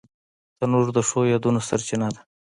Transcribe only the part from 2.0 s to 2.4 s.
ده